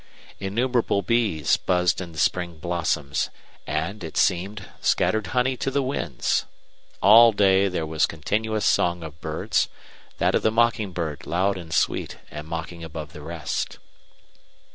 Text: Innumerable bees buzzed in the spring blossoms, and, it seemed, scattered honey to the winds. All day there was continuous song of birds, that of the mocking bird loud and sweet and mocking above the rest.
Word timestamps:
Innumerable 0.39 1.03
bees 1.03 1.57
buzzed 1.57 2.01
in 2.01 2.11
the 2.11 2.17
spring 2.17 2.57
blossoms, 2.57 3.29
and, 3.67 4.03
it 4.03 4.17
seemed, 4.17 4.67
scattered 4.79 5.27
honey 5.27 5.55
to 5.57 5.69
the 5.69 5.83
winds. 5.83 6.47
All 7.03 7.31
day 7.31 7.67
there 7.67 7.85
was 7.85 8.07
continuous 8.07 8.65
song 8.65 9.03
of 9.03 9.21
birds, 9.21 9.69
that 10.17 10.33
of 10.33 10.41
the 10.41 10.49
mocking 10.49 10.91
bird 10.91 11.27
loud 11.27 11.55
and 11.55 11.71
sweet 11.71 12.17
and 12.31 12.47
mocking 12.47 12.83
above 12.83 13.13
the 13.13 13.21
rest. 13.21 13.77